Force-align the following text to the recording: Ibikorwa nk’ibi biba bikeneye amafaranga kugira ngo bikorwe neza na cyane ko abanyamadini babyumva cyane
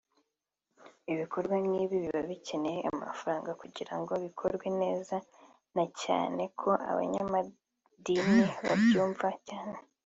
Ibikorwa 1.11 1.55
nk’ibi 1.63 1.95
biba 2.03 2.21
bikeneye 2.29 2.79
amafaranga 2.91 3.51
kugira 3.61 3.93
ngo 3.99 4.13
bikorwe 4.25 4.67
neza 4.81 5.15
na 5.75 5.85
cyane 6.01 6.43
ko 6.59 6.69
abanyamadini 6.91 8.43
babyumva 8.67 9.27
cyane 9.47 9.77